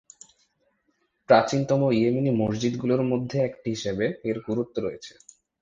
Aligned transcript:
প্রাচীনতম 1.29 1.81
ইয়েমেনি 1.91 2.31
মসজিদগুলির 2.41 3.03
মধ্যে 3.11 3.37
একটি 3.41 3.67
হিসাবে 3.75 4.05
এর 4.29 4.37
গুরুত্ব 4.47 4.75
রয়েছে। 4.79 5.13